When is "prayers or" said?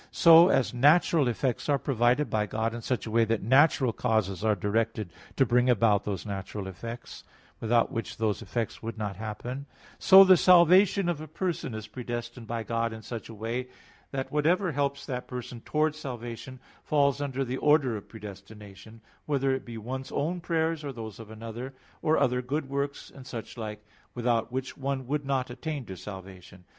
20.41-20.91